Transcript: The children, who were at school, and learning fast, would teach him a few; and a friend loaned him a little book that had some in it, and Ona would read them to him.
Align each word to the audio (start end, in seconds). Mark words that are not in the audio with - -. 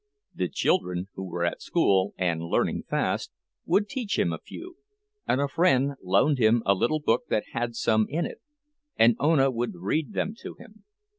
The 0.33 0.49
children, 0.49 1.09
who 1.13 1.23
were 1.23 1.45
at 1.45 1.61
school, 1.61 2.15
and 2.17 2.41
learning 2.41 2.85
fast, 2.89 3.29
would 3.67 3.87
teach 3.87 4.17
him 4.17 4.33
a 4.33 4.39
few; 4.39 4.77
and 5.27 5.39
a 5.39 5.47
friend 5.47 5.91
loaned 6.01 6.39
him 6.39 6.63
a 6.65 6.73
little 6.73 6.99
book 6.99 7.27
that 7.29 7.43
had 7.53 7.75
some 7.75 8.07
in 8.09 8.25
it, 8.25 8.41
and 8.97 9.15
Ona 9.19 9.51
would 9.51 9.75
read 9.75 10.13
them 10.13 10.33
to 10.39 10.55
him. 10.55 10.85